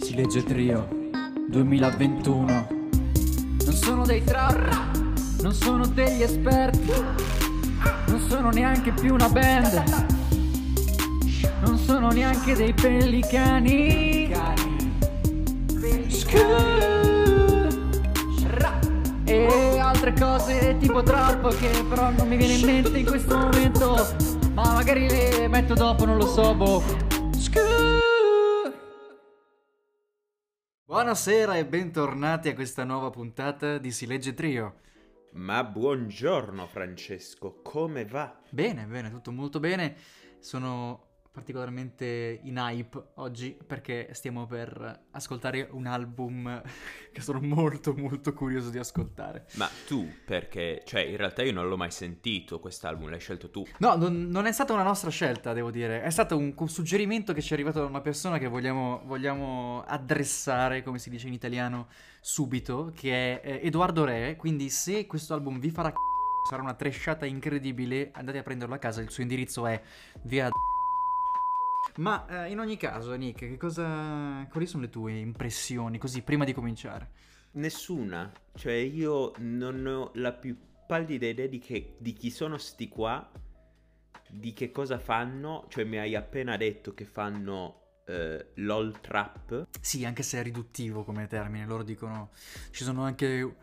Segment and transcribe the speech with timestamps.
[0.00, 0.88] Si legge trio
[1.48, 2.68] 2021
[3.64, 4.90] Non sono dei trap
[5.42, 6.92] Non sono degli esperti
[8.06, 10.04] Non sono neanche più una band
[11.64, 14.32] Non sono neanche dei pellicani.
[19.24, 24.06] E altre cose tipo trap che però non mi viene in mente in questo momento.
[24.54, 27.05] Ma magari le metto dopo, non lo so, boh
[31.06, 34.80] Buonasera e bentornati a questa nuova puntata di Si Legge Trio.
[35.34, 38.36] Ma buongiorno Francesco, come va?
[38.50, 39.94] Bene, bene, tutto molto bene.
[40.40, 41.05] Sono
[41.36, 46.62] particolarmente in hype oggi perché stiamo per ascoltare un album
[47.12, 49.44] che sono molto molto curioso di ascoltare.
[49.56, 53.66] Ma tu, perché, cioè in realtà io non l'ho mai sentito quest'album, l'hai scelto tu.
[53.80, 56.00] No, non, non è stata una nostra scelta, devo dire.
[56.00, 59.84] È stato un, un suggerimento che ci è arrivato da una persona che vogliamo, vogliamo
[59.86, 61.88] addressare, come si dice in italiano,
[62.22, 64.36] subito, che è eh, Edoardo Re.
[64.36, 68.78] Quindi se questo album vi farà c***o, sarà una tresciata incredibile, andate a prenderlo a
[68.78, 69.02] casa.
[69.02, 69.78] Il suo indirizzo è
[70.22, 70.48] via
[71.96, 74.46] ma eh, in ogni caso, Nick, che cosa...
[74.50, 77.10] quali sono le tue impressioni così prima di cominciare?
[77.52, 82.88] Nessuna, cioè io non ho la più pallida idea di, che, di chi sono sti
[82.88, 83.30] qua,
[84.28, 89.66] di che cosa fanno, cioè mi hai appena detto che fanno Uh, LOL trap.
[89.80, 92.30] Sì, anche se è riduttivo come termine, loro dicono
[92.70, 93.56] ci sono anche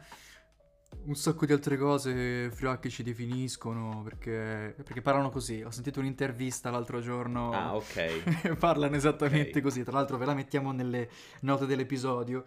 [1.06, 5.62] un sacco di altre cose Friacchi ci definiscono perché, perché, parlano così.
[5.62, 7.52] Ho sentito un'intervista l'altro giorno.
[7.52, 8.56] Ah, ok.
[8.58, 9.62] parlano esattamente okay.
[9.62, 9.84] così.
[9.84, 11.10] Tra l'altro ve la mettiamo nelle
[11.42, 12.44] note dell'episodio.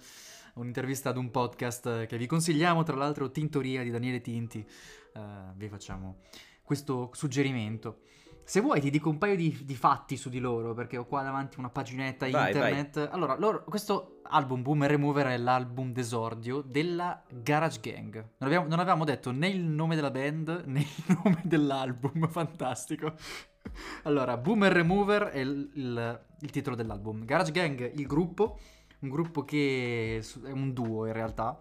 [0.54, 4.66] Un'intervista ad un podcast che vi consigliamo, tra l'altro Tintoria di Daniele Tinti.
[5.14, 6.20] Uh, vi facciamo
[6.62, 8.00] questo suggerimento.
[8.48, 11.24] Se vuoi ti dico un paio di, di, fatti su di loro, perché ho qua
[11.24, 12.94] davanti una paginetta vai, internet.
[12.94, 13.08] Vai.
[13.10, 18.14] Allora, loro, questo album Boomer Remover è l'album d'esordio della Garage Gang.
[18.14, 23.14] Non avevamo, non avevamo detto né il nome della band né il nome dell'album, fantastico.
[24.04, 27.24] Allora, Boomer Remover è il, il, il titolo dell'album.
[27.24, 28.60] Garage Gang, il gruppo,
[29.00, 31.60] un gruppo che è un duo in realtà,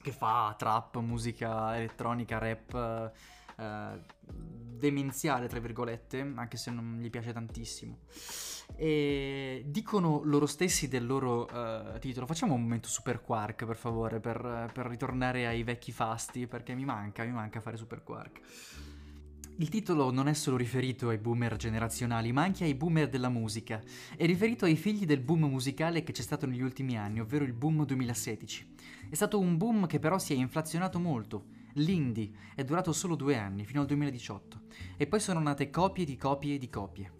[0.00, 3.12] che fa trap, musica elettronica, rap
[3.60, 4.00] eh,
[4.80, 7.98] demenziale, tra virgolette, anche se non gli piace tantissimo.
[8.76, 12.26] E dicono loro stessi del loro uh, titolo.
[12.26, 16.84] Facciamo un momento super quark, per favore, per, per, ritornare ai vecchi fasti, perché mi
[16.84, 18.40] manca, mi manca fare super quark.
[19.56, 23.82] Il titolo non è solo riferito ai boomer generazionali, ma anche ai boomer della musica.
[24.16, 27.52] È riferito ai figli del boom musicale che c'è stato negli ultimi anni, ovvero il
[27.52, 28.74] boom 2016.
[29.10, 33.36] È stato un boom che però si è inflazionato molto L'indie è durato solo due
[33.36, 34.60] anni, fino al 2018,
[34.96, 37.12] e poi sono nate copie di copie di copie.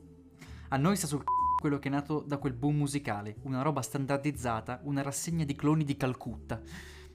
[0.68, 3.82] A noi sta sul c***o quello che è nato da quel boom musicale, una roba
[3.82, 6.60] standardizzata, una rassegna di cloni di Calcutta.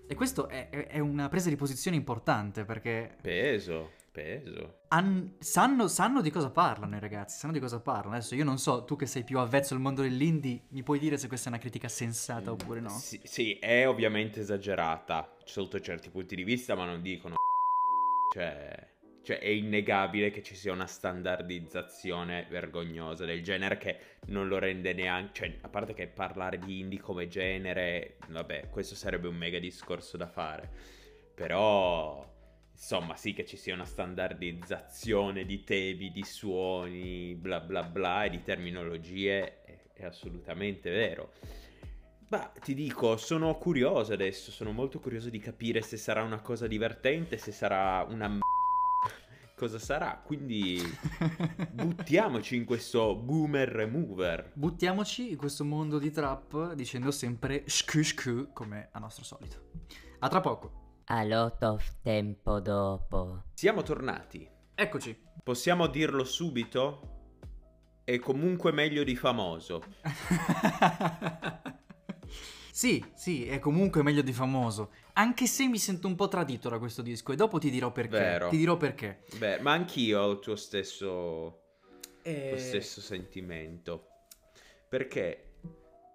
[0.08, 3.18] E questo è, è una presa di posizione importante perché...
[3.20, 4.82] Peso, peso.
[4.90, 8.16] Han, sanno, sanno, di cosa parlano i ragazzi, sanno di cosa parlano.
[8.16, 11.18] Adesso io non so, tu che sei più avvezzo al mondo dell'indie, mi puoi dire
[11.18, 12.90] se questa è una critica sensata oppure no?
[12.90, 17.36] Sì, sì è ovviamente esagerata sotto certi punti di vista, ma non dicono
[18.34, 18.88] cioè,
[19.22, 23.98] cioè è innegabile che ci sia una standardizzazione vergognosa del genere che
[24.28, 28.96] non lo rende neanche, cioè a parte che parlare di indie come genere, vabbè, questo
[28.96, 30.70] sarebbe un mega discorso da fare.
[31.34, 32.34] Però
[32.72, 38.30] insomma, sì che ci sia una standardizzazione di temi, di suoni, bla bla bla e
[38.30, 41.32] di terminologie è, è assolutamente vero.
[42.28, 46.66] Ma ti dico, sono curioso adesso, sono molto curioso di capire se sarà una cosa
[46.66, 48.40] divertente, se sarà una m-
[49.56, 50.22] cosa sarà.
[50.26, 50.82] Quindi
[51.72, 54.52] buttiamoci in questo boomer remover.
[54.56, 59.70] Buttiamoci in questo mondo di trap dicendo sempre shk shk come a nostro solito.
[60.20, 60.84] A tra poco.
[61.06, 63.44] A lot of tempo dopo.
[63.54, 64.50] Siamo tornati.
[64.74, 65.16] Eccoci.
[65.44, 67.12] Possiamo dirlo subito?
[68.04, 69.84] È comunque meglio di famoso.
[72.76, 74.92] Sì, sì, è comunque meglio di famoso.
[75.14, 78.18] Anche se mi sento un po' tradito da questo disco e dopo ti dirò perché.
[78.18, 78.50] Vero.
[78.50, 79.24] Ti dirò perché.
[79.38, 81.78] Beh, ma anch'io ho il tuo stesso,
[82.22, 82.50] e...
[82.50, 84.08] tuo stesso sentimento.
[84.90, 85.54] Perché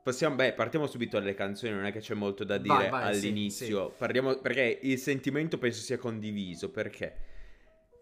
[0.03, 3.15] possiamo, beh, partiamo subito dalle canzoni, non è che c'è molto da dire vai, vai,
[3.15, 3.87] all'inizio.
[3.87, 3.97] Sì, sì.
[3.97, 6.71] Parliamo, perché il sentimento penso sia condiviso.
[6.71, 7.17] Perché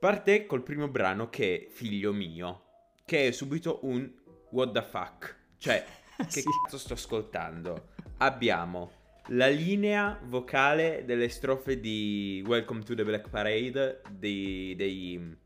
[0.00, 2.64] parte col primo brano che è Figlio mio,
[3.04, 4.12] che è subito un
[4.50, 5.36] what the fuck.
[5.58, 5.84] Cioè,
[6.26, 6.42] che sì.
[6.64, 7.94] cazzo sto ascoltando?
[8.18, 8.90] Abbiamo
[9.28, 15.36] la linea vocale delle strofe di Welcome to the Black Parade dei, dei,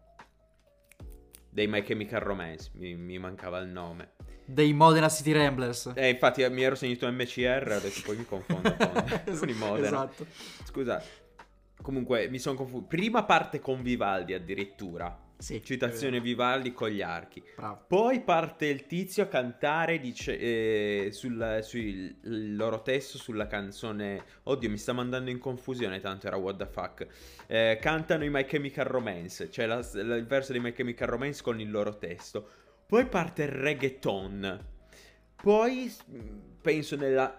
[1.51, 4.13] dei My Chemical Romance, mi, mi mancava il nome.
[4.45, 5.93] dei Modena City Ramblers.
[5.95, 9.87] Eh, infatti mi ero segnato MCR, adesso poi mi confondo con, con i Modena.
[9.89, 10.27] Esatto.
[10.65, 11.03] Scusa,
[11.83, 12.85] comunque mi sono confuso.
[12.85, 15.31] Prima parte con Vivaldi addirittura.
[15.43, 16.21] Sì, Citazione.
[16.21, 17.43] Vivaldi con gli archi.
[17.57, 17.85] Bravo.
[17.89, 24.23] Poi parte il tizio a cantare dice, eh, sul, sul- il loro testo sulla canzone.
[24.45, 27.07] Oddio, mi sta mandando in confusione, tanto era what the fuck.
[27.49, 31.43] Eh, cantano i My Chemical Romance, cioè la- la- il verso dei My Chemical Romance
[31.43, 32.49] con il loro testo.
[32.87, 34.65] Poi parte il reggaeton.
[35.43, 35.93] Poi
[36.61, 37.37] penso nella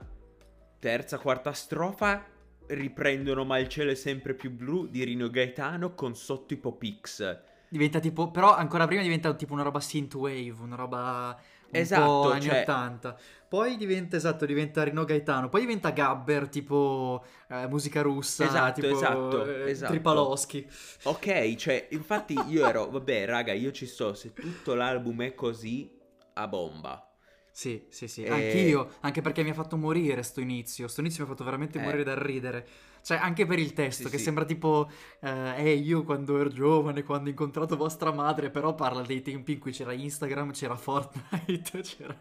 [0.77, 2.25] terza, quarta strofa
[2.65, 7.51] riprendono Ma il cielo è sempre più blu di Rino Gaetano con sotto i Popix.
[7.73, 11.35] Diventa tipo, però ancora prima diventa tipo una roba synthwave, una roba
[11.71, 13.17] un Esatto, anni cioè- 80.
[13.47, 15.49] Poi diventa, esatto, diventa Rino Gaetano.
[15.49, 19.91] Poi diventa Gabber, tipo eh, musica russa, Esatto, tipo esatto, eh, esatto.
[19.91, 20.67] Tripaloschi.
[21.05, 25.91] Ok, cioè, infatti io ero, vabbè, raga, io ci sto, se tutto l'album è così,
[26.33, 27.07] a bomba.
[27.51, 30.87] Sì, sì, sì, E- anch'io, anche perché mi ha fatto morire sto inizio.
[30.87, 31.81] Sto inizio mi ha fatto veramente Eh.
[31.81, 32.67] morire dal ridere.
[33.03, 34.23] Cioè, anche per il testo, Sì, che sì.
[34.23, 34.89] sembra tipo,
[35.19, 39.51] eh, "Eh, io quando ero giovane, quando ho incontrato vostra madre, però parla dei tempi
[39.53, 42.17] in cui c'era Instagram, c'era Fortnite, c'era...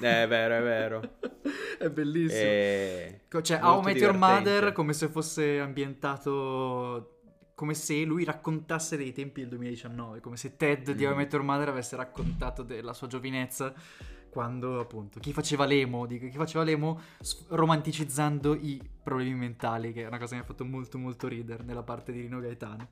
[0.00, 1.18] È vero, è vero.
[1.78, 2.40] È bellissimo.
[2.40, 3.20] E...
[3.28, 4.16] Co- Cioè, How I Met Your.
[4.16, 7.08] Mother come se fosse ambientato
[7.54, 11.18] come se lui raccontasse dei tempi del 2019, come se Ted di How I Mm.
[11.18, 13.72] Met Your Mother avesse raccontato della sua giovinezza
[14.32, 16.98] quando appunto chi faceva l'emo, dico, chi faceva l'emo
[17.48, 21.62] romanticizzando i problemi mentali, che è una cosa che mi ha fatto molto molto ridere
[21.62, 22.88] nella parte di Rino Gaetano.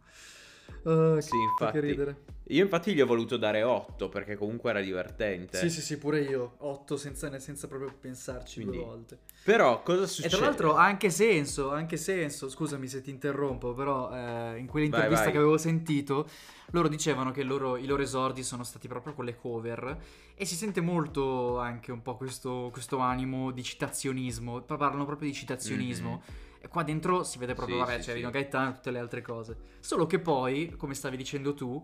[0.84, 1.80] Ah, Sì, che infatti.
[1.80, 2.22] ridere.
[2.50, 5.56] Io infatti gli ho voluto dare 8 perché comunque era divertente.
[5.56, 6.54] Sì, sì, sì, pure io.
[6.58, 9.18] 8 senza, senza proprio pensarci Quindi- due volte.
[9.44, 10.36] Però cosa E succede?
[10.36, 15.14] tra l'altro ha anche senso, anche senso, scusami se ti interrompo, però eh, in quell'intervista
[15.14, 15.32] Vai, vai.
[15.32, 16.28] che avevo sentito,
[16.72, 19.98] loro dicevano che loro- i loro esordi sono stati proprio con le cover
[20.34, 25.34] e si sente molto anche un po' questo, questo animo di citazionismo, parlano proprio di
[25.34, 26.22] citazionismo.
[26.62, 28.30] E qua dentro si vede proprio, Sì, vabbè, sì, c'è sì.
[28.30, 29.56] Gaetano e tutte le altre cose.
[29.80, 31.82] Solo che poi, come stavi dicendo tu,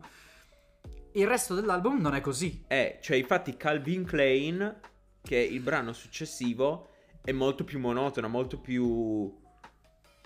[1.13, 2.65] il resto dell'album non è così.
[2.69, 4.81] Eh, cioè infatti Calvin Klein,
[5.23, 6.91] che è il brano successivo,
[7.23, 9.35] è molto più monotono, molto più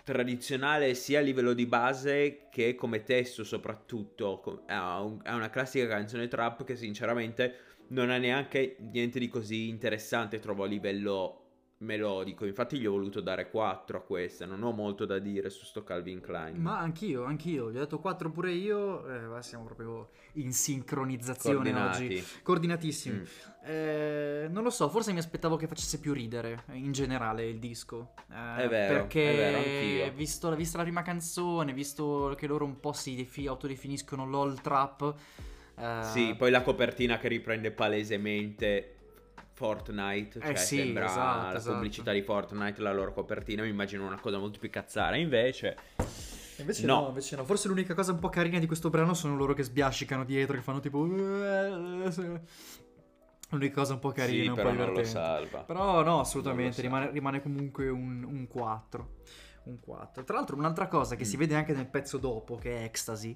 [0.02, 4.64] tradizionale sia a livello di base che come testo soprattutto.
[4.66, 10.64] Ha una classica canzone trap che sinceramente non ha neanche niente di così interessante, trovo
[10.64, 11.39] a livello
[11.80, 12.44] melodico.
[12.46, 15.82] Infatti gli ho voluto dare 4 a questa, non ho molto da dire su sto
[15.82, 16.60] Calvin Klein.
[16.60, 22.04] Ma anch'io, anch'io, gli ho detto 4 pure io, eh, siamo proprio in sincronizzazione Coordinati.
[22.04, 23.18] oggi, coordinatissimi.
[23.18, 23.24] Mm.
[23.64, 28.12] Eh, non lo so, forse mi aspettavo che facesse più ridere in generale il disco.
[28.30, 30.12] Eh, È vero, perché è vero, anch'io.
[30.12, 35.14] Visto, vista la prima canzone, visto che loro un po' si defi- autodefiniscono LOL trap.
[35.76, 38.96] eh, Sì, poi la copertina che riprende palesemente
[39.60, 41.74] Fortnite, Eh cioè sì, sembra esatto, la esatto.
[41.74, 45.76] pubblicità di Fortnite, la loro copertina, mi immagino una cosa molto più cazzara, invece
[46.56, 47.00] Invece No.
[47.02, 47.08] no.
[47.08, 47.44] invece no.
[47.44, 50.62] Forse l'unica cosa un po' carina di questo brano sono loro che sbiascicano dietro, che
[50.62, 51.04] fanno tipo...
[53.52, 55.18] L'unica cosa un po' carina, sì, un però po' non lo divertente.
[55.18, 55.58] salva.
[55.64, 59.08] Però no, assolutamente, rimane, rimane comunque un, un 4.
[59.64, 60.24] Un 4.
[60.24, 61.38] Tra l'altro un'altra cosa che si Mm.
[61.40, 63.34] vede anche nel pezzo dopo, che è Ecstasy,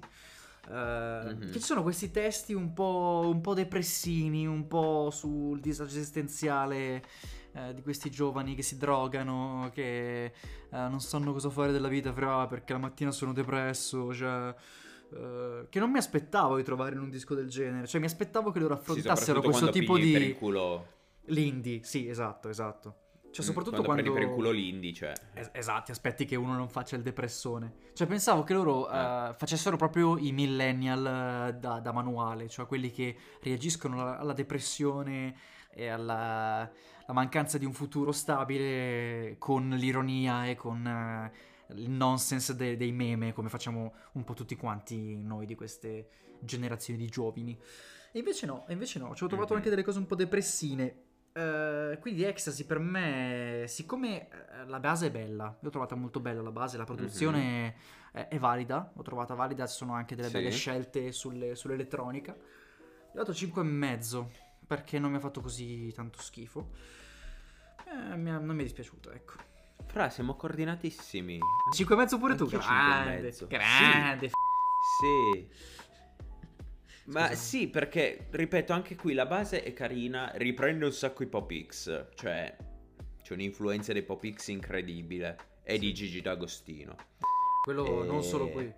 [0.69, 1.51] Mhm.
[1.51, 7.03] che ci sono questi testi un po', un po' depressini, un po' sul disagio esistenziale
[7.53, 10.31] eh, di questi giovani che si drogano, che eh,
[10.69, 14.53] non sanno cosa fare della vita, fra perché la mattina sono depresso, cioè...
[15.13, 18.51] eh, che non mi aspettavo di trovare in un disco del genere, cioè mi aspettavo
[18.51, 20.11] che loro Sì, affrontassero soprattutto questo tipo di...
[20.11, 20.87] per il culo.
[21.27, 22.95] L'indie, sì, esatto, esatto.
[23.35, 24.11] Cioè, Mm, soprattutto quando, quando...
[24.13, 25.11] prendi per il culo l'indie, cioè.
[25.33, 27.73] Es- esatto, aspetti che uno non faccia il depressone.
[27.93, 28.97] Cioè, pensavo che loro Eh.
[28.97, 34.33] eh, facessero proprio i millennial eh, da, da manuale, cioè quelli che reagiscono alla, alla
[34.33, 35.35] depressione
[35.69, 36.71] e alla
[37.07, 41.31] la mancanza di un futuro stabile con l'ironia e con eh,
[41.75, 46.07] il nonsense de- dei meme, come facciamo un po' tutti quanti noi di queste
[46.39, 47.55] generazioni di giovani.
[48.11, 49.57] E invece no, invece no, ci ho trovato Mhm.
[49.59, 51.03] anche delle cose un po' depressine.
[51.37, 56.21] Eh, quindi Ecstasy per me, siccome eh, la base è bella, io ho trovata molto
[56.21, 57.75] bella la base, la produzione
[58.11, 60.33] è, è valida, l'ho trovata valida, ci sono anche delle Sì.
[60.33, 62.31] belle scelte sulle- sull'elettronica.
[62.33, 64.25] Gli ho dato 5,5
[64.65, 66.69] perché non mi ha fatto così tanto schifo.
[67.85, 69.33] Eh, mi ha- non mi è dispiaciuto, ecco.
[69.87, 71.37] Fra, siamo coordinatissimi.
[71.73, 73.47] 5,5 pure tu, Anch'io grande, 5,5.
[73.47, 74.27] grande.
[74.29, 74.33] f-
[75.01, 75.49] Sì.
[77.05, 77.35] Ma Scusa.
[77.35, 82.07] sì, perché, ripeto, anche qui la base è carina, riprende un sacco i Pop X,
[82.15, 82.55] cioè
[83.21, 85.79] c'è un'influenza dei Pop X incredibile, e Sì.
[85.79, 86.95] di Gigi D'Agostino.
[87.63, 88.73] Quello Eh, non solo qui.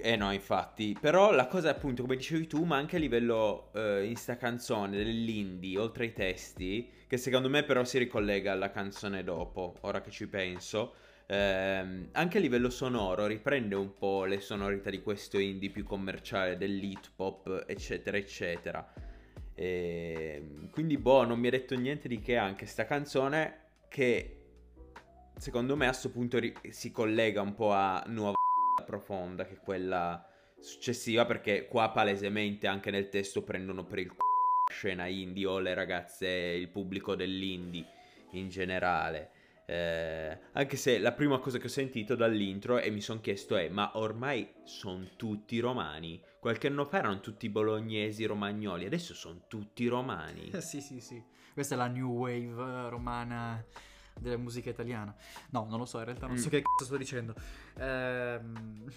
[0.00, 0.96] Eh no, infatti.
[1.00, 4.96] Però la cosa, appunto, come dicevi tu, ma anche a livello eh, in sta canzone
[4.96, 10.10] dell'indie, oltre ai testi, che secondo me però si ricollega alla canzone dopo, ora che
[10.12, 10.94] ci penso.
[11.32, 16.58] Ehm, anche a livello sonoro riprende un po' le sonorità di questo indie più commerciale,
[16.58, 18.92] dell'hip hop, eccetera, eccetera.
[19.54, 24.36] E, quindi, boh, non mi ha detto niente di che anche sta canzone che
[25.36, 28.34] secondo me a questo punto ri- si collega un po' a Nuova
[28.84, 30.26] Profonda, che è quella
[30.58, 34.20] successiva, perché qua palesemente anche nel testo prendono per il c***o
[34.68, 37.86] la scena indie o le ragazze, il pubblico dell'indie
[38.32, 39.40] in generale.
[39.64, 43.68] Eh, anche se la prima cosa che ho sentito dall'intro e mi sono chiesto è:
[43.68, 46.20] ma ormai sono tutti romani?
[46.40, 50.50] Qualche anno fa erano tutti bolognesi, romagnoli, adesso sono tutti romani.
[50.60, 51.22] sì, sì, sì.
[51.54, 53.64] Questa è la new wave eh, romana
[54.18, 55.14] della musica italiana.
[55.50, 56.50] No, non lo so, in realtà non so Mm.
[56.50, 57.34] che cazzo sto dicendo.
[57.78, 58.90] Ehm,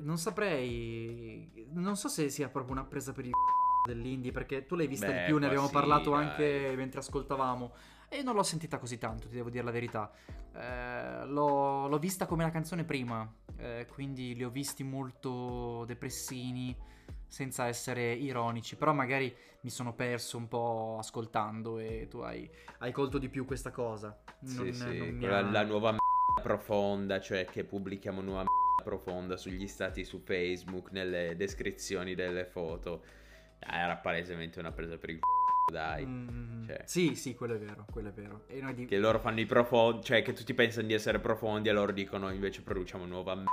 [0.00, 1.66] non saprei...
[1.72, 5.06] Non so se sia proprio una presa per il c***o dell'indie, perché tu l'hai vista
[5.06, 6.24] Beh, di più, ne abbiamo sì, parlato dai.
[6.24, 7.72] anche mentre ascoltavamo.
[8.14, 10.08] E non l'ho sentita così tanto, ti devo dire la verità.
[10.54, 16.76] Eh, l'ho, l'ho vista come la canzone prima, eh, quindi li ho visti molto depressini,
[17.26, 18.76] senza essere ironici.
[18.76, 23.44] Però magari mi sono perso un po' ascoltando e tu hai, hai colto di più
[23.44, 24.16] questa cosa.
[24.44, 25.96] Sì, Non- sì, non mi quella- ha- la nuova m-
[26.40, 33.02] profonda, cioè che pubblichiamo nuova m- profonda sugli stati su Facebook, nelle descrizioni delle foto.
[33.66, 35.26] Ah, Era palesemente una presa per il c***o,
[35.70, 36.04] dai.
[36.06, 36.82] Mm, cioè.
[36.84, 38.44] Sì, sì, quello è vero, quello è vero.
[38.48, 41.68] E noi di- Che loro fanno i profondi, cioè che tutti pensano di essere profondi
[41.68, 43.44] e loro dicono invece produciamo nuova m-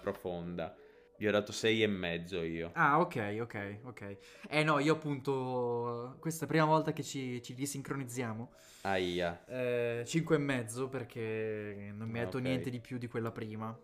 [0.00, 0.74] profonda.
[1.16, 2.70] Gli ho dato sei e mezzo io.
[2.72, 4.16] Ah, ok, ok, ok.
[4.48, 8.50] Eh no, io appunto, questa è la prima volta che ci, ci disincronizziamo.
[8.82, 9.44] Aia.
[9.44, 12.42] Eh, cinque e mezzo perché non mi ha detto ok.
[12.42, 13.78] niente di più di quella prima.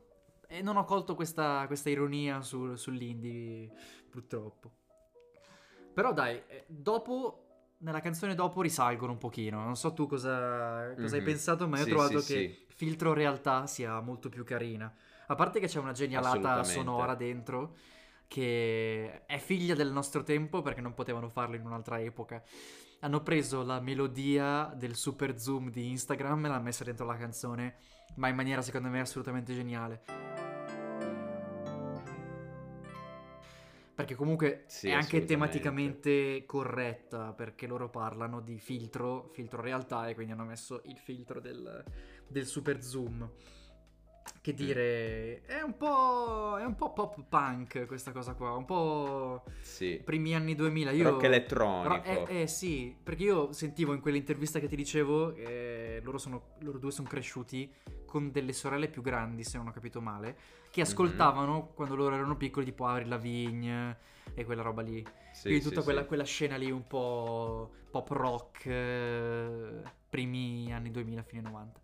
[0.48, 3.70] E non ho colto questa, questa ironia sul- sull'indie,
[4.08, 4.70] purtroppo.
[5.92, 7.45] Però dai, eh, dopo,
[7.78, 9.62] nella canzone dopo risalgono un pochino.
[9.62, 11.26] Non so tu cosa, cosa hai Mhm.
[11.26, 12.74] pensato, ma io Sì, ho trovato sì, che sì.
[12.74, 14.92] filtro realtà sia molto più carina.
[15.28, 17.76] A parte che c'è una genialata sonora dentro
[18.28, 22.42] che è figlia del nostro tempo perché non potevano farlo in un'altra epoca.
[23.00, 27.76] Hanno preso la melodia del super zoom di Instagram e l'hanno messa dentro la canzone,
[28.16, 30.35] ma in maniera secondo me assolutamente geniale.
[33.96, 40.14] Perché comunque Sì, è anche tematicamente corretta, perché loro parlano di filtro, filtro realtà, e
[40.14, 41.82] quindi hanno messo il filtro del,
[42.28, 43.26] del super zoom.
[44.40, 44.56] Che Mm.
[44.56, 46.56] dire, è un po'.
[46.58, 50.00] è un po' pop punk questa cosa qua, un po' Sì.
[50.04, 50.90] primi anni 2000.
[50.92, 52.26] Io, Rock elettronico.
[52.28, 56.78] Eh, eh, sì, perché io sentivo in quell'intervista che ti dicevo, eh, loro, sono, loro
[56.78, 57.72] due sono cresciuti
[58.04, 60.36] con delle sorelle più grandi, se non ho capito male,
[60.70, 60.86] che Mhm.
[60.86, 63.98] ascoltavano quando loro erano piccoli, tipo Avril Lavigne
[64.34, 65.04] e quella roba lì.
[65.32, 66.06] Sì, Quindi sì, tutta quella, sì.
[66.06, 71.80] quella scena lì un po' pop rock, eh, primi anni 2000, fine 90.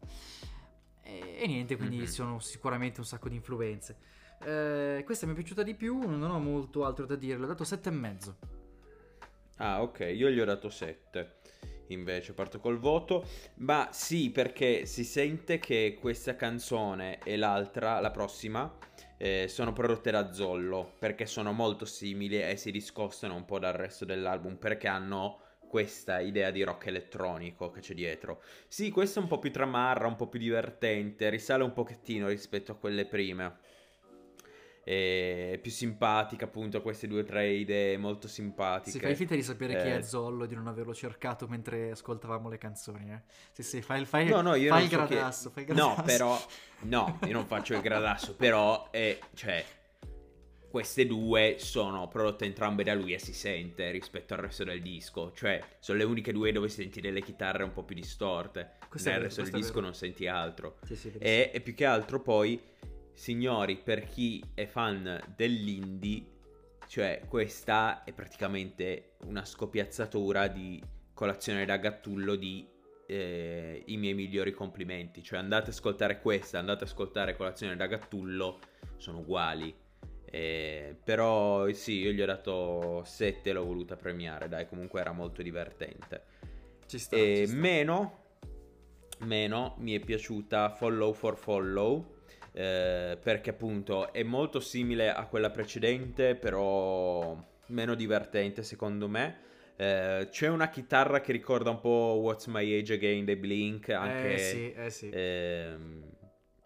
[1.12, 2.06] E, e niente, quindi Mhm.
[2.06, 3.96] sono sicuramente un sacco di influenze.
[4.44, 7.64] Eh, questa mi è piaciuta di più, non ho molto altro da dire, l'ho dato
[7.64, 8.36] 7,5.
[9.58, 11.36] Ah, ok, io gli ho dato 7.
[11.88, 13.24] Invece parto col voto.
[13.56, 18.72] Ma sì, perché si sente che questa canzone e l'altra, la prossima,
[19.18, 20.94] eh, sono prodotte da Zollo.
[20.98, 24.56] Perché sono molto simili e si discostano un po' dal resto dell'album.
[24.56, 25.41] Perché hanno
[25.72, 28.42] questa idea di rock elettronico che c'è dietro.
[28.68, 31.30] Sì, questa è un po' più tramarra, un po' più divertente.
[31.30, 33.56] Risale un pochettino rispetto a quelle prime.
[34.84, 38.90] È più simpatica, appunto, a queste due o tre idee molto simpatiche.
[38.90, 39.96] Si fai finta di sapere chi Eh.
[39.96, 43.22] è Zollo e di non averlo cercato mentre ascoltavamo le canzoni, eh?
[43.52, 45.94] Sì, sì, fai, fai, No, no, io fai il so che- gradasso, fai il No,
[45.94, 46.02] gradasso.
[46.04, 46.46] però
[46.80, 49.64] no, io non faccio il gradasso, però è cioè
[50.72, 55.30] queste due sono prodotte entrambe da lui e si sente rispetto al resto del disco,
[55.32, 58.78] cioè sono le uniche due dove senti delle chitarre un po' più distorte.
[58.88, 59.84] Questo Nel vero, resto del disco vero.
[59.84, 60.78] non senti altro.
[60.84, 61.12] Sì, sì.
[61.18, 62.58] E, e più che altro poi,
[63.12, 66.24] signori, per chi è fan dell'indie,
[66.86, 72.66] cioè questa è praticamente una scopiazzatura di colazione da gattullo di
[73.06, 75.22] eh, i miei migliori complimenti.
[75.22, 78.58] Cioè andate ad ascoltare questa, andate ad ascoltare colazione da gattullo,
[78.96, 79.81] sono uguali.
[80.34, 85.42] Eh, però sì, io gli ho dato 7 l'ho voluta premiare, dai, comunque era molto
[85.42, 86.22] divertente.
[86.86, 87.56] Ci sta, E ci sta.
[87.60, 88.18] meno,
[89.20, 92.20] meno mi è piaciuta Follow for Follow.
[92.54, 97.34] eh, perché appunto è molto simile a quella precedente, però
[97.66, 99.40] meno divertente secondo me.
[99.76, 104.34] Eh, c'è una chitarra che ricorda un po' What's My Age Again dei Blink, anche
[104.34, 105.10] Eh sì, eh sì.
[105.12, 106.10] ehm,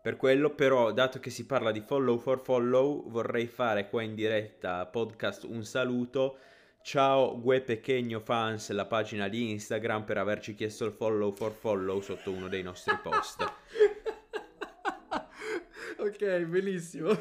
[0.06, 4.14] Per quello, però, dato che si parla di follow for follow, vorrei fare qua in
[4.14, 6.38] diretta podcast un saluto.
[6.80, 12.00] Ciao Gue Pechegno Fans, la pagina di Instagram, per averci chiesto il follow for follow
[12.00, 13.42] sotto uno dei nostri post.
[15.98, 17.08] ok, bellissimo.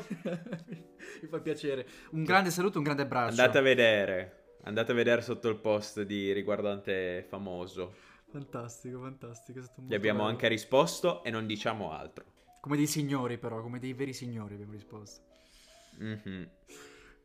[1.23, 1.87] Mi fa piacere.
[2.11, 3.29] Un grande saluto, un grande abbraccio.
[3.29, 4.57] Andate a vedere.
[4.65, 7.95] Andate a vedere sotto il post di riguardante famoso.
[8.29, 9.61] Fantastico, fantastico.
[9.87, 10.29] Gli abbiamo bello.
[10.29, 12.33] anche risposto e non diciamo altro.
[12.65, 15.21] Come dei signori, però, come dei veri signori abbiamo risposto.
[15.99, 16.49] Mhm.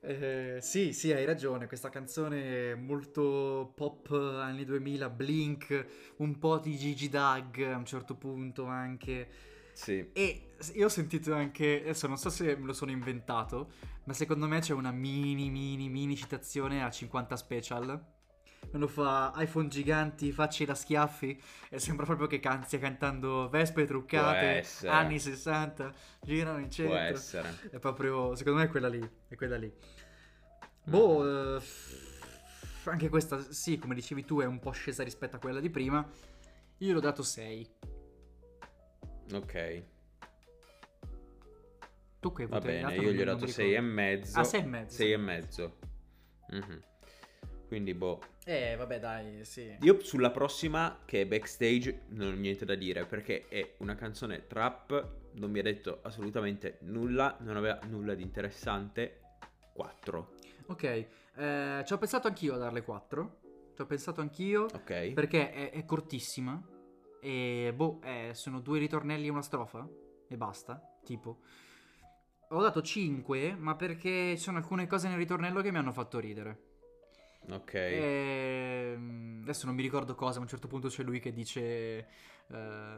[0.02, 1.66] Eh, sì, sì, hai ragione.
[1.66, 7.86] Questa canzone è molto pop anni 2000, Blink, un po' di Gigi Dag a un
[7.86, 9.28] certo punto anche.
[9.72, 10.10] Sì.
[10.12, 13.70] E io ho sentito anche, adesso non so se me lo sono inventato,
[14.04, 18.04] ma secondo me c'è una mini, mini, mini citazione a 50 Special.
[18.68, 21.40] Quando fa iPhone giganti, facce da schiaffi,
[21.70, 26.96] e sembra proprio che can- stia cantando Vespe truccate, anni 60, girano in Può centro.
[26.96, 27.48] essere.
[27.70, 29.72] È proprio, secondo me è quella lì, è quella lì.
[30.84, 31.56] Boh, Mm.
[31.56, 31.60] eh,
[32.84, 36.08] anche questa, sì, come dicevi tu, è un po' scesa rispetto a quella di prima.
[36.78, 37.68] Io l'ho dato 6.
[39.32, 39.82] Ok.
[42.20, 43.92] Tu che Va bene, io gli ho dato mi 6 e ricordo.
[43.94, 44.38] mezzo.
[44.38, 44.94] Ah, sei e mezzo.
[44.96, 45.78] 6 e mezzo.
[46.50, 46.82] Mhm.
[47.70, 48.20] Quindi, boh.
[48.46, 49.76] Eh, vabbè, dai, sì.
[49.82, 54.48] Io sulla prossima, che è backstage, non ho niente da dire perché è una canzone
[54.48, 55.18] trap.
[55.34, 57.36] Non mi ha detto assolutamente nulla.
[57.38, 59.20] Non aveva nulla di interessante.
[59.72, 60.32] 4.
[60.66, 63.38] Ok, eh, ci ho pensato anch'io a darle 4.
[63.76, 65.12] Ci ho pensato anch'io Ok.
[65.12, 66.60] perché è, è cortissima.
[67.20, 69.88] E boh, eh, sono due ritornelli e una strofa.
[70.26, 71.38] E basta, tipo.
[72.48, 76.18] Ho dato 5, ma perché ci sono alcune cose nel ritornello che mi hanno fatto
[76.18, 76.64] ridere.
[77.48, 77.74] Ok.
[77.74, 82.06] Ehm, adesso non mi ricordo cosa, a un certo punto c'è lui che dice
[82.48, 82.96] eh,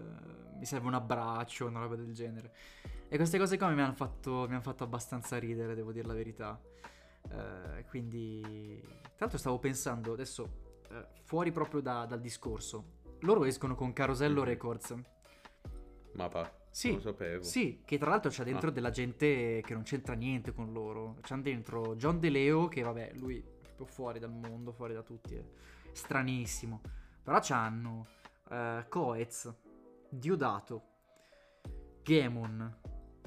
[0.58, 2.52] mi serve un abbraccio, una roba del genere.
[3.08, 6.14] E queste cose qua mi hanno fatto, mi hanno fatto abbastanza ridere, devo dire la
[6.14, 6.60] verità.
[7.30, 13.74] Eh, quindi, tra l'altro stavo pensando, adesso, eh, fuori proprio da- dal discorso, loro escono
[13.74, 14.46] con Carosello Mhm.
[14.46, 14.94] Records.
[16.14, 16.50] Ma va.
[16.70, 17.42] Sì, Non lo sapevo.
[17.42, 18.72] Sì, che tra l'altro c'ha dentro Ah.
[18.72, 21.16] della gente che non c'entra niente con loro.
[21.20, 23.44] C'ha dentro John De Leo, che vabbè, lui
[23.82, 25.44] proprio fuori dal mondo, fuori da tutti, è
[25.92, 26.80] stranissimo.
[27.22, 28.06] Però c'hanno
[28.50, 29.52] eh, Coez,
[30.08, 30.82] Diodato,
[32.02, 32.78] Gemon,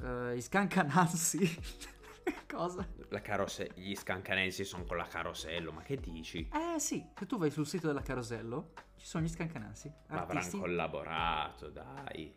[0.01, 1.47] eh, Iscanca Nancy.
[2.47, 2.87] Cosa?
[3.09, 6.49] La carose- gli scancanensi sono con la carosello, ma che dici?
[6.51, 9.91] Eh sì, se tu vai sul sito della Carosello, ci sono gli Scancanansi.
[10.07, 12.33] Ma avranno collaborato, dai.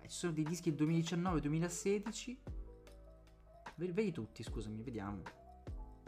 [0.00, 2.36] Eh, Ci sono dei dischi del 2019-2016.
[3.76, 5.22] Ve- Vedi tutti, scusami, vediamo.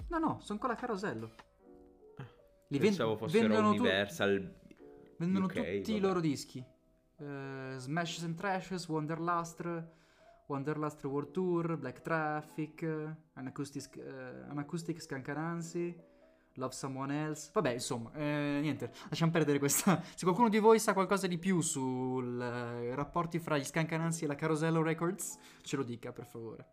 [0.08, 1.30] No, no, sono con la Carosello.
[2.68, 4.54] Li ven- Pensavo fossero vendono tu- Universal.
[5.18, 5.98] vendono UK, tutti i vabbè.
[6.06, 6.64] loro dischi.
[7.18, 9.84] Eh, Smashes and Trashes, Wonderlust,
[10.48, 12.82] Wonderlust World Tour, Black Traffic,
[13.34, 15.96] An Acoustic, eh, An Acoustic Scancanansi,
[16.54, 17.50] Love Someone Else.
[17.52, 20.02] Vabbè, insomma, eh, niente, lasciamo perdere questa.
[20.14, 24.34] Se qualcuno di voi sa qualcosa di più sui rapporti fra gli Scancanansi e la
[24.34, 26.66] Carosello Records, ce lo dica, per favore.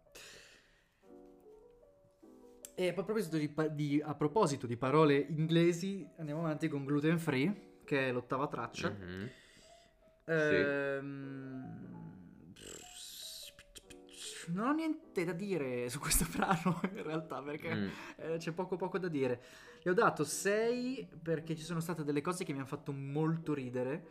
[2.76, 7.82] E a proposito di, di- a proposito di parole inglesi, andiamo avanti con Gluten Free,
[7.84, 8.90] che è l'ottava traccia.
[8.90, 9.30] Mhm.
[10.26, 11.82] Ehm,
[14.50, 17.88] Non ho niente da dire su questo brano in realtà perché Mm.
[18.18, 19.42] eh, c'è poco poco da dire.
[19.82, 23.54] Gli ho dato 6 perché ci sono state delle cose che mi hanno fatto molto
[23.54, 24.06] ridere.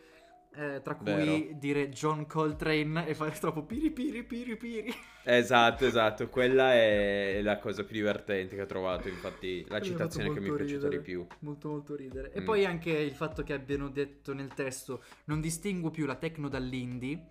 [0.55, 1.59] Eh, tra cui Vero.
[1.59, 4.93] dire John Coltrane e fare troppo piri piri piri piri.
[5.25, 6.29] Esatto, esatto.
[6.29, 9.09] Quella è la cosa più divertente che ho trovato.
[9.09, 11.01] Infatti, la citazione che mi è piaciuta di ridere.
[11.01, 11.27] più.
[11.41, 12.33] Molto molto ridere.
[12.33, 12.45] E Mm.
[12.45, 17.27] poi anche il fatto che abbiano detto nel testo non distingo più la techno dall'indie.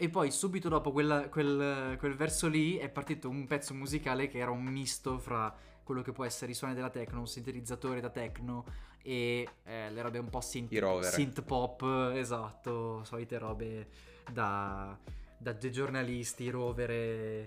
[0.00, 4.38] E poi subito dopo quella- quel, quel verso lì è partito un pezzo musicale che
[4.38, 5.52] era un misto fra
[5.88, 8.66] quello che può essere i suoni della techno, un sintetizzatore da techno
[9.02, 13.88] e eh, le robe un po' synth, synth pop, esatto, solite robe
[14.30, 14.94] da,
[15.38, 17.44] da dei giornalisti, rover e...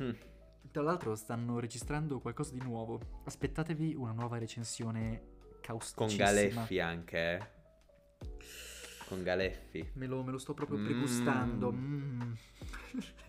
[0.00, 0.10] Mm.
[0.70, 3.00] Tra l'altro stanno registrando qualcosa di nuovo.
[3.24, 6.24] Aspettatevi una nuova recensione Con causticissima.
[6.24, 7.36] Galeffi anche.
[7.36, 8.26] eh.
[9.12, 9.90] Con Galeffi.
[9.96, 10.84] Me lo, me lo sto proprio Mm.
[10.84, 11.70] pregustando.
[11.70, 12.32] Mm.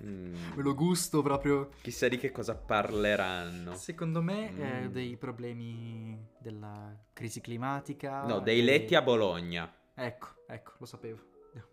[0.02, 0.34] Mm.
[0.56, 1.72] me lo gusto proprio.
[1.82, 3.74] Chissà di che cosa parleranno.
[3.76, 4.92] Secondo me eh, Mm.
[4.94, 8.24] dei problemi della crisi climatica.
[8.26, 9.70] No, dei e- letti a Bologna.
[9.94, 11.20] Ecco, ecco, lo sapevo.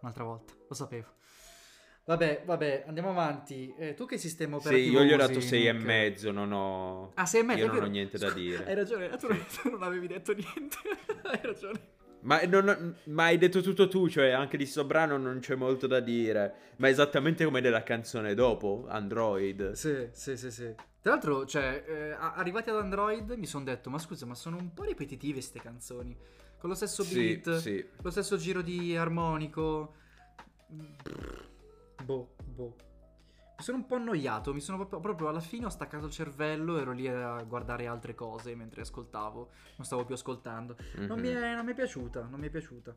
[0.01, 1.07] Un'altra volta, lo sapevo.
[2.07, 3.73] Vabbè, vabbè, andiamo avanti.
[3.79, 7.12] Eh, tu che sistema Sì, operativo io gli ho dato 6 e mezzo, non ho...
[7.14, 8.66] Ah, sei e mezzo, Io non ho niente da dire.
[8.66, 9.29] Hai ragione, tu
[9.70, 10.77] non avevi detto niente.
[11.23, 11.99] hai ragione.
[12.22, 15.87] Ma, non- ma hai detto tutto tu, cioè anche di sto brano non c'è molto
[15.87, 16.54] da dire.
[16.76, 19.72] Ma è esattamente come della canzone dopo, Android.
[19.72, 20.74] Sì, sì, sì, sì.
[21.00, 24.72] Tra l'altro, cioè, eh, arrivati ad Android mi sono detto, ma scusa, ma sono un
[24.74, 26.14] po' ripetitive queste canzoni.
[26.59, 27.85] Con lo stesso Sì, beat, sì.
[28.02, 29.94] lo stesso giro di armonico.
[32.04, 32.76] Boh, boh.
[33.61, 36.92] Sono un po' annoiato, mi sono proprio, proprio alla fine ho staccato il cervello, ero
[36.92, 40.77] lì a guardare altre cose mentre ascoltavo, non stavo più ascoltando.
[41.07, 41.35] Non, mi Mhm.
[41.35, 42.96] è, non mi è piaciuta, non mi è piaciuta.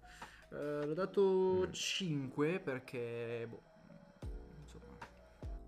[0.51, 1.71] Eh, l'ho dato Mm.
[1.71, 3.61] 5 perché, boh,
[4.61, 4.97] insomma,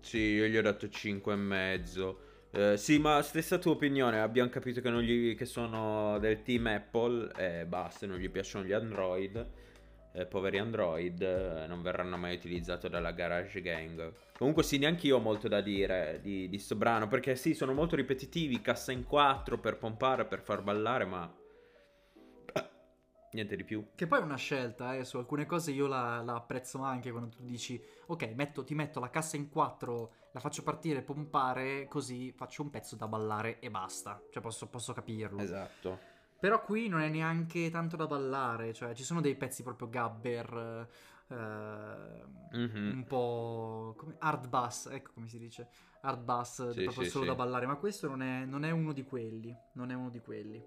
[0.00, 2.20] Sì, io gli ho dato 5 e mezzo.
[2.52, 6.66] Eh, sì, ma stessa tua opinione, abbiamo capito che, non gli, che sono del team
[6.66, 9.50] Apple e basta, non gli piacciono gli Android.
[10.12, 14.12] Eh, poveri Android eh, non verranno mai utilizzati dalla Garage Gang.
[14.36, 17.72] Comunque sì, neanche io ho molto da dire di, di sto brano, perché sì, sono
[17.72, 21.34] molto ripetitivi, cassa in 4 per pompare, per far ballare, ma...
[23.32, 23.88] Niente di più.
[23.94, 27.34] Che poi è una scelta, eh, su alcune cose io la, la apprezzo anche quando
[27.34, 32.30] tu dici, ok, metto- ti metto la cassa in quattro, la faccio partire, pompare, così
[32.32, 34.20] faccio un pezzo da ballare e basta.
[34.30, 35.40] Cioè posso, posso capirlo.
[35.40, 36.14] Esatto.
[36.38, 40.86] Però qui non è neanche tanto da ballare, cioè ci sono dei pezzi proprio gabber,
[41.28, 42.92] eh, Mhm.
[42.92, 45.68] un po' come hard bass, ecco come si dice,
[46.02, 47.26] hard bass, Sì, proprio sì, solo sì.
[47.26, 50.20] da ballare, ma questo non è, non è uno di quelli, non è uno di
[50.20, 50.62] quelli.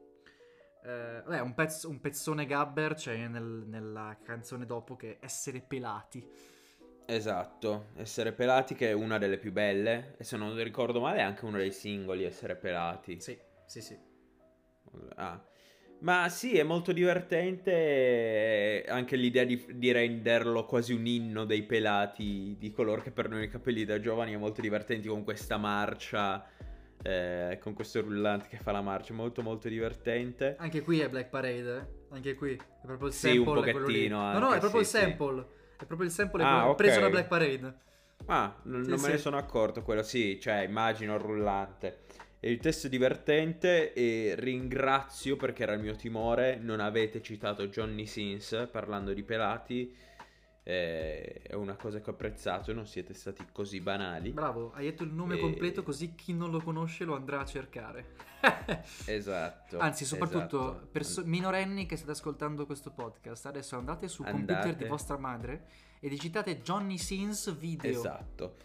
[0.82, 5.62] Eh, vabbè, un, pezzo, un pezzone gabber c'è nel- nella canzone dopo che è Essere
[5.62, 6.26] pelati.
[7.08, 11.24] Esatto, Essere pelati che è una delle più belle e se non ricordo male è
[11.24, 13.22] anche uno dei singoli Essere pelati.
[13.22, 13.98] Sì, sì, sì.
[15.17, 15.39] Ah.
[16.02, 21.64] Ma sì, è molto divertente eh, anche l'idea di, di renderlo quasi un inno dei
[21.64, 26.46] pelati, di coloro che perdono i capelli da giovani, è molto divertente con questa marcia,
[27.04, 30.56] eh, con questo rullante che fa la marcia, molto molto divertente.
[30.60, 32.14] Anche qui è Black Parade, eh?
[32.16, 33.72] Anche qui è proprio il Sì, un sample.
[33.72, 34.08] quello lì.
[34.08, 35.10] pochettino No, anche, no, è proprio sì, il sì.
[35.10, 35.46] sample.
[35.78, 36.76] È proprio il sample Ah, quello ok.
[36.78, 37.74] preso da Black Parade.
[38.28, 39.12] Ah, non, Sì, non me sì.
[39.12, 42.00] ne sono accorto quello, sì, cioè immagino il rullante.
[42.41, 48.06] Il testo è divertente e ringrazio perché era il mio timore, non avete citato Johnny
[48.06, 49.93] Sins parlando di pelati,
[50.63, 54.32] eh, è una cosa che ho apprezzato, non siete stati così banali.
[54.32, 57.45] Bravo, hai detto il nome E- completo così chi non lo conosce lo andrà a
[57.45, 58.15] cercare.
[59.06, 59.78] Esatto.
[59.80, 60.88] Anzi, soprattutto esatto.
[60.91, 65.65] perso- minorenni che state ascoltando questo podcast, adesso andate sul computer di vostra madre
[65.99, 67.91] e digitate Johnny Sins video.
[67.91, 68.56] Esatto.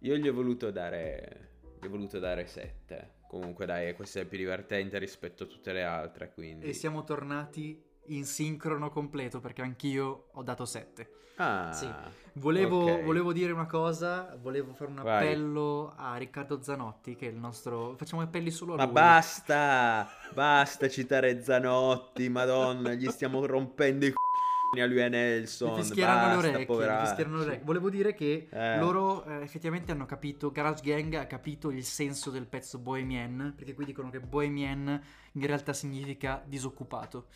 [0.00, 1.51] Io gli ho voluto dare
[1.82, 3.14] gli ho voluto dare 7.
[3.28, 7.82] Comunque dai, questa è più divertente rispetto a tutte le altre, quindi E siamo tornati
[8.06, 11.10] in sincrono completo perché anch'io ho dato 7.
[11.36, 11.72] Ah.
[11.72, 11.88] Sì.
[12.34, 13.02] Volevo, ok.
[13.02, 15.26] volevo dire una cosa, volevo fare un Vai.
[15.26, 17.94] appello a Riccardo Zanotti, che è il nostro...
[17.96, 18.92] Facciamo appelli solo a Ma lui.
[18.92, 24.31] basta, basta citare Zanotti, madonna, gli stiamo rompendo i c***i
[24.80, 25.74] a lui e Nelson.
[25.74, 27.64] Mi fischieranno le basta, orecchie, mi fischieranno le orecchie.
[27.64, 28.78] Volevo dire che Eh.
[28.78, 33.74] loro eh, effettivamente hanno capito, Garage Gang ha capito il senso del pezzo Bohemian, perché
[33.74, 37.26] qui dicono che Bohemian in realtà significa disoccupato.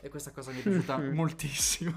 [0.00, 1.94] E questa cosa mi è piaciuta moltissimo.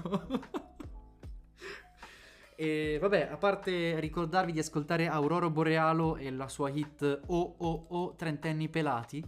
[2.54, 7.86] E vabbè, a parte ricordarvi di ascoltare Aurora Borealo e la sua hit O O
[7.88, 9.24] O Trentenni Pelati,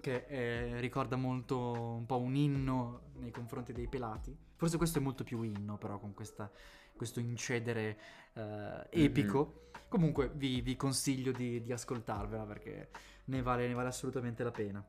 [0.00, 1.58] che eh, ricorda molto
[1.98, 4.34] un po' un inno nei confronti dei pelati.
[4.56, 6.50] Forse questo è molto più inno, però, con questa-
[6.96, 7.98] questo incedere
[8.34, 9.70] eh, epico.
[9.88, 12.90] Comunque vi, vi consiglio di, di ascoltarvela perché
[13.26, 14.84] ne vale, ne vale assolutamente la pena.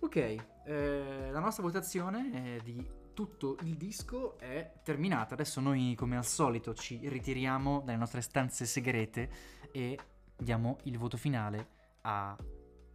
[0.00, 5.34] Ok, eh, la nostra votazione eh, di tutto il disco è terminata.
[5.34, 9.28] Adesso noi, come al solito, ci ritiriamo dalle nostre stanze segrete
[9.72, 9.98] e
[10.36, 11.68] diamo il voto finale
[12.02, 12.36] a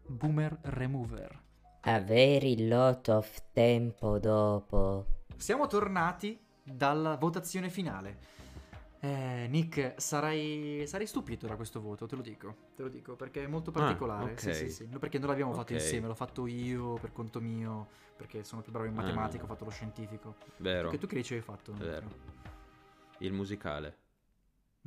[0.07, 1.41] Boomer Remover.
[1.81, 5.12] A very lot of tempo dopo.
[5.37, 8.31] Siamo tornati dalla votazione finale.
[8.99, 12.55] Eh, Nick, sarai, sarai stupito da questo voto, te lo dico.
[12.75, 14.31] Te lo dico perché è molto particolare.
[14.31, 14.39] ok.
[14.39, 14.87] Sì, sì, sì.
[14.89, 15.79] No, Perché non l'abbiamo fatto Ok.
[15.81, 17.87] insieme, l'ho fatto io per conto mio.
[18.15, 19.01] Perché sono più bravo in Ah.
[19.01, 20.35] matematica, ho fatto lo scientifico.
[20.57, 21.71] Vero, Perché tu che ricevi fatto?
[21.71, 21.85] è Nick?
[21.85, 22.07] vero.
[23.17, 23.97] Il musicale.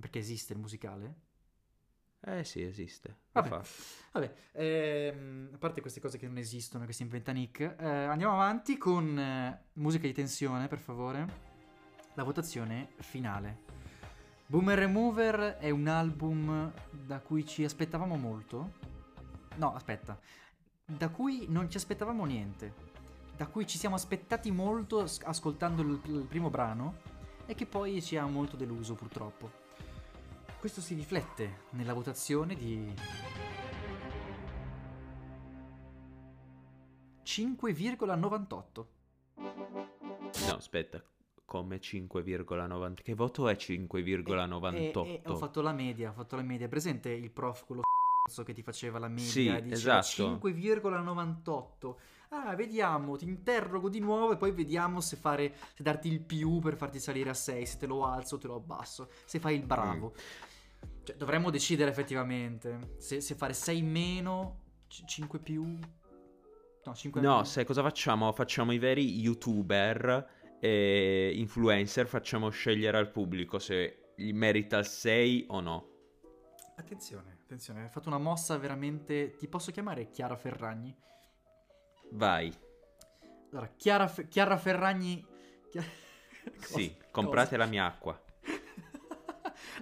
[0.01, 1.15] Perché esiste il musicale?
[2.29, 3.19] Eh sì, esiste.
[3.31, 3.61] Vabbè.
[4.11, 8.33] Vabbè, ehm, a parte queste cose che non esistono, che si inventa Nick, eh, andiamo
[8.33, 11.45] avanti con eh, musica di tensione, per favore.
[12.15, 13.63] La votazione finale.
[14.47, 18.73] Boomer Remover è un album da cui ci aspettavamo molto.
[19.57, 20.19] No, aspetta.
[20.85, 22.75] Da cui non ci aspettavamo niente.
[23.37, 27.03] Da cui ci siamo aspettati molto as- ascoltando il, il primo brano
[27.47, 29.66] e che poi ci ha molto deluso purtroppo.
[30.67, 32.93] Questo si riflette nella votazione di
[37.23, 38.87] 5,98.
[39.37, 41.01] No, aspetta.
[41.45, 42.95] Come 5,90.
[43.05, 44.75] Che voto è 5,98?
[45.07, 46.67] E, e- e ho fatto la media, ho fatto la media.
[46.67, 47.83] Presente il prof quello
[48.45, 49.31] che ti faceva la media?
[49.31, 50.49] Sì, diceva esatto.
[50.49, 51.97] 5,98.
[52.31, 56.59] Ah, vediamo, ti interrogo di nuovo e poi vediamo se fare se darti il più
[56.59, 59.55] per farti salire a 6, se te lo alzo o te lo abbasso, se fai
[59.55, 60.13] il bravo.
[61.07, 65.79] Cioè, dovremmo decidere effettivamente se, se fare 6 meno, 5 più.
[66.85, 68.33] No, 5 No, sai cosa facciamo?
[68.33, 75.45] Facciamo i veri youtuber e influencer, facciamo scegliere al pubblico se gli merita il 6
[75.51, 75.89] o no.
[76.75, 79.37] Attenzione, attenzione, hai fatto una mossa veramente.
[79.37, 80.93] Ti posso chiamare Chiara Ferragni?
[82.11, 82.53] Vai.
[83.53, 85.25] Allora, Chiara, Fe- Chiara Ferragni.
[85.71, 85.85] Chia-
[86.59, 87.07] Sì, Cosa?
[87.13, 88.21] comprate la mia acqua.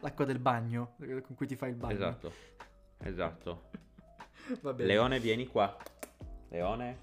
[0.01, 1.95] L'acqua del bagno con cui ti fai il bagno.
[1.95, 2.33] Esatto.
[2.99, 3.71] Esatto.
[4.61, 4.89] Va bene.
[4.89, 5.77] Leone, vieni qua.
[6.49, 6.99] Leone.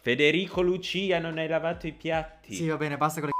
[0.00, 2.54] Federico Lucia non hai lavato i piatti.
[2.54, 3.35] Sì, va bene, basta con le.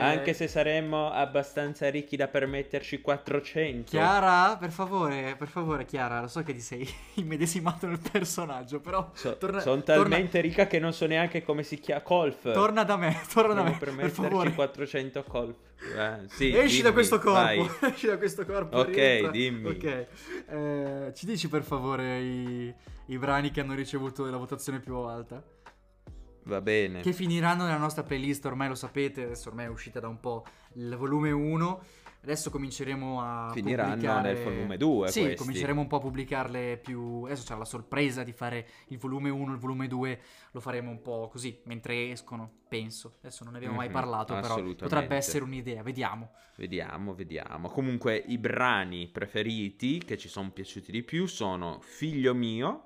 [0.00, 3.90] Anche se saremmo abbastanza ricchi da permetterci 400.
[3.90, 9.10] Chiara, per favore, per favore, Chiara, lo so che ti sei immedesimato nel personaggio, però.
[9.14, 12.02] So- torna- sono torna- talmente ricca che non so neanche come si chiama.
[12.02, 12.52] Colf.
[12.52, 14.52] Torna da me, torna da me, per permetterci favore.
[14.54, 15.56] 400 colf.
[15.96, 17.70] Eh, sì, Esci da dimmi, questo corpo, vai.
[17.92, 18.76] esci da questo corpo.
[18.78, 19.30] Ok, rientra.
[19.30, 19.68] dimmi.
[19.68, 20.06] Ok,
[20.48, 22.74] Eh, ci dici per favore i,
[23.06, 25.42] i brani che hanno ricevuto la votazione più alta?
[26.44, 27.00] Va bene.
[27.02, 30.44] Che finiranno nella nostra playlist, ormai lo sapete, adesso ormai è uscita da un po'
[30.74, 31.82] il volume 1.
[32.22, 34.32] Adesso cominceremo a Finiranno pubblicare...
[34.34, 35.36] nel volume 2 Sì, questi.
[35.38, 37.22] cominceremo un po' a pubblicarle più...
[37.24, 41.00] Adesso c'è la sorpresa di fare il volume 1 il volume 2, lo faremo un
[41.00, 43.14] po' così, mentre escono, penso.
[43.20, 46.32] Adesso non ne abbiamo mai Mhm, parlato, però potrebbe essere un'idea, vediamo.
[46.56, 47.68] Vediamo, vediamo.
[47.70, 52.84] Comunque i brani preferiti che ci sono piaciuti di più sono Figlio mio,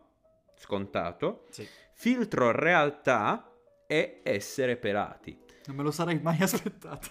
[0.56, 1.66] scontato, Sì.
[1.96, 3.50] Filtro realtà
[3.86, 5.38] e Essere pelati.
[5.66, 7.10] Non me lo sarei mai aspettato.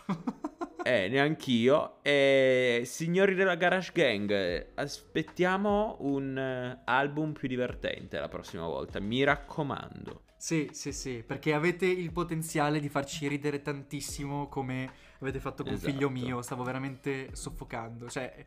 [0.83, 2.03] Eh, neanch'io.
[2.03, 9.23] E signori della Garage Gang, aspettiamo un eh, album più divertente la prossima volta, mi
[9.23, 10.23] raccomando.
[10.35, 14.91] Sì, sì, sì, perché avete il potenziale di farci ridere tantissimo come
[15.21, 15.89] avete fatto con Esatto.
[15.89, 18.43] figlio mio, stavo veramente soffocando, cioè,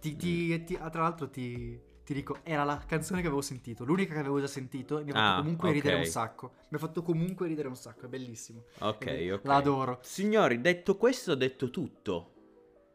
[0.00, 1.76] ti, ti- ti- ah, tra l'altro ti,
[2.10, 5.10] ti dico, era la canzone che avevo sentito, l'unica che avevo già sentito e mi
[5.10, 5.74] ha fatto Ah, comunque ok.
[5.74, 8.64] ridere un sacco, mi ha fatto comunque ridere un sacco, è bellissimo.
[8.80, 9.44] Ok, Ed- ok.
[9.44, 10.00] La adoro.
[10.02, 12.32] Signori, detto questo, ho detto tutto.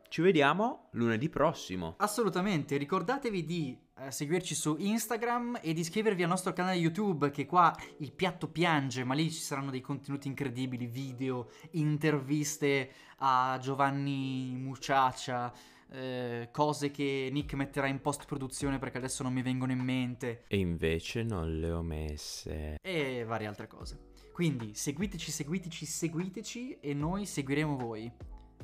[0.10, 1.95] Ci vediamo lunedì prossimo.
[1.97, 7.45] Assolutamente, ricordatevi di eh, seguirci su Instagram e di iscrivervi al nostro canale YouTube che
[7.45, 14.54] qua il piatto piange, ma lì ci saranno dei contenuti incredibili, video, interviste a Giovanni
[14.58, 15.54] Muciaccia,
[15.91, 20.43] eh, cose che Nick metterà in post produzione perché adesso non mi vengono in mente.
[20.48, 22.78] E invece non le ho messe.
[22.82, 24.13] E varie altre cose.
[24.32, 28.12] Quindi seguiteci, seguiteci, seguiteci e noi seguiremo voi.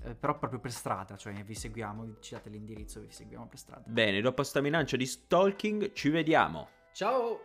[0.04, 3.60] Eh, però proprio per strada, cioè vi seguiamo, ci date l'indirizzo e vi seguiamo per
[3.60, 3.84] strada.
[3.86, 6.70] Bene, dopo sta minaccia di stalking ci vediamo.
[6.94, 7.40] Ciao!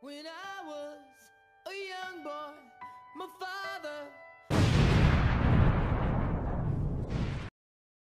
[0.00, 1.00] When I was
[1.64, 2.54] a young boy,
[3.16, 3.63] my father